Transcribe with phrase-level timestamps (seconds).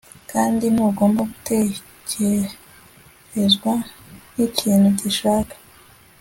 [0.31, 3.73] kandi ntugomba gutekerezwa
[4.33, 5.55] nkikintu gishaka